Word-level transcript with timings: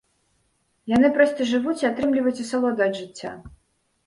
Яны 0.95 1.11
проста 1.17 1.47
жывуць 1.51 1.75
і 1.83 1.89
атрымліваюць 1.91 2.43
асалоду 2.45 2.81
ад 2.89 2.93
жыцця. 3.03 3.31